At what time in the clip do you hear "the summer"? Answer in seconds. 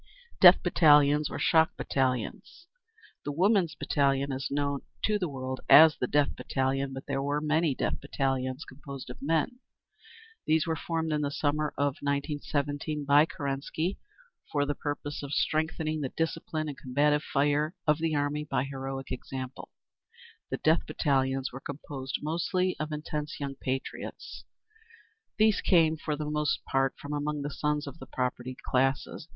11.21-11.71